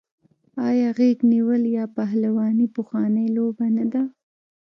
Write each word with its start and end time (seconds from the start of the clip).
آیا 0.69 0.89
غیږ 0.97 1.19
نیول 1.31 1.63
یا 1.77 1.85
پهلواني 1.97 2.67
پخوانۍ 2.75 3.27
لوبه 3.35 3.65
نه 3.75 3.85
ده؟ 3.91 4.03